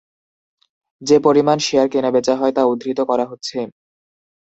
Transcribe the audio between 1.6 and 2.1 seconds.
share